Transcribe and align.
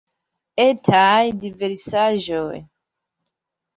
Etaj 0.63 1.29
diversaĵoj. 1.43 2.59